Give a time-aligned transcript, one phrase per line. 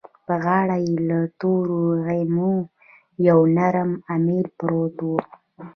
[0.25, 2.53] په غاړه يې له تورو غميو
[3.27, 5.09] يو نری اميل پروت و.